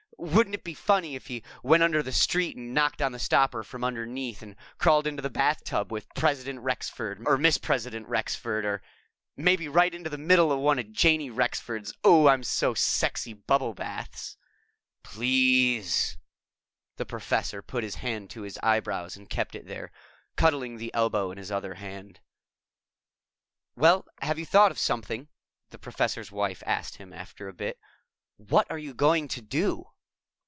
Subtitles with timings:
[0.23, 3.63] Wouldn't it be funny if he went under the street and knocked on the stopper
[3.63, 7.63] from underneath and crawled into the bathtub with President Rexford, or Mrs.
[7.63, 8.83] President Rexford, or
[9.35, 13.73] maybe right into the middle of one of Janey Rexford's Oh I'm so sexy bubble
[13.73, 14.37] baths?"
[15.01, 16.19] "Please!"
[16.97, 19.91] The Professor put his hand to his eyebrows and kept it there,
[20.35, 22.19] cuddling the elbow in his other hand.
[23.75, 25.29] "Well, have you thought of something?"
[25.71, 27.79] the Professor's Wife asked him after a bit.
[28.37, 29.87] "What are you going to do?"